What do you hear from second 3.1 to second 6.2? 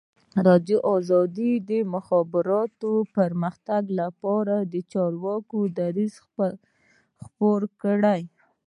پرمختګ لپاره د چارواکو دریځ